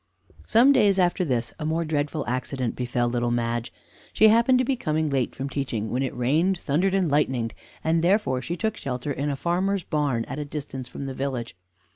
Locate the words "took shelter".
8.57-9.11